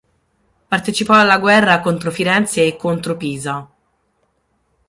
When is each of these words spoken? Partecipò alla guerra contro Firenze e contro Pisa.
Partecipò 0.67 1.13
alla 1.13 1.37
guerra 1.37 1.79
contro 1.79 2.09
Firenze 2.11 2.65
e 2.65 2.75
contro 2.75 3.15
Pisa. 3.15 3.69